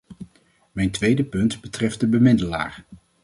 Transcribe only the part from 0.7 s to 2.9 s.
Mijn tweede punt betreft de bemiddelaar.